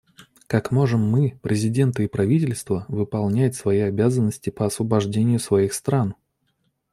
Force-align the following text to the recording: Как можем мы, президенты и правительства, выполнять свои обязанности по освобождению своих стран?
Как 0.47 0.71
можем 0.71 1.07
мы, 1.07 1.37
президенты 1.43 2.05
и 2.05 2.07
правительства, 2.07 2.85
выполнять 2.87 3.53
свои 3.55 3.81
обязанности 3.81 4.49
по 4.49 4.65
освобождению 4.65 5.39
своих 5.39 5.75
стран? 5.75 6.15